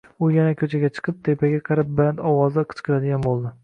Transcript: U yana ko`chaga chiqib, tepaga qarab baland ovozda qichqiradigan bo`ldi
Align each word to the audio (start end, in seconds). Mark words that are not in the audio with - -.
U 0.27 0.29
yana 0.37 0.55
ko`chaga 0.61 0.89
chiqib, 0.95 1.21
tepaga 1.29 1.63
qarab 1.71 1.95
baland 2.03 2.27
ovozda 2.35 2.69
qichqiradigan 2.77 3.33
bo`ldi 3.33 3.59